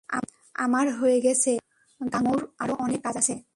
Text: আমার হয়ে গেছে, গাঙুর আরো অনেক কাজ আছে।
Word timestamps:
আমার 0.55 0.85
হয়ে 0.99 1.19
গেছে, 1.21 1.51
গাঙুর 2.01 2.41
আরো 2.59 2.73
অনেক 2.79 2.99
কাজ 3.03 3.15
আছে। 3.17 3.35